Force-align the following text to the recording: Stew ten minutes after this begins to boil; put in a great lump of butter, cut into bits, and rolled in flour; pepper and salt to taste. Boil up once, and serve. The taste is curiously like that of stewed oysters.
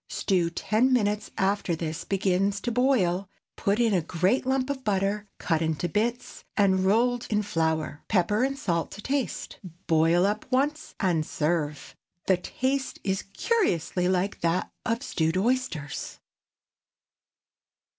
Stew 0.09 0.49
ten 0.49 0.91
minutes 0.91 1.29
after 1.37 1.75
this 1.75 2.03
begins 2.03 2.59
to 2.61 2.71
boil; 2.71 3.29
put 3.55 3.79
in 3.79 3.93
a 3.93 4.01
great 4.01 4.47
lump 4.47 4.71
of 4.71 4.83
butter, 4.83 5.27
cut 5.37 5.61
into 5.61 5.87
bits, 5.87 6.43
and 6.57 6.83
rolled 6.85 7.27
in 7.29 7.43
flour; 7.43 8.03
pepper 8.07 8.43
and 8.43 8.57
salt 8.57 8.89
to 8.93 9.01
taste. 9.03 9.59
Boil 9.85 10.25
up 10.25 10.51
once, 10.51 10.95
and 10.99 11.23
serve. 11.23 11.95
The 12.25 12.37
taste 12.37 12.97
is 13.03 13.25
curiously 13.33 14.09
like 14.09 14.39
that 14.41 14.71
of 14.87 15.03
stewed 15.03 15.37
oysters. 15.37 16.17